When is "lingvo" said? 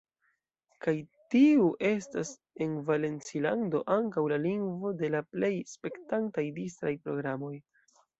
4.47-4.95